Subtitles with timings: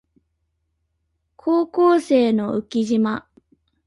[1.35, 3.27] 高校生の浮島